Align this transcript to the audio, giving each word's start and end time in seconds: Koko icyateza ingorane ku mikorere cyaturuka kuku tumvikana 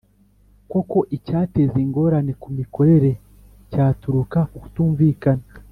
Koko 0.71 0.97
icyateza 1.17 1.75
ingorane 1.85 2.33
ku 2.41 2.47
mikorere 2.57 3.11
cyaturuka 3.71 4.39
kuku 4.51 4.67
tumvikana 4.75 5.45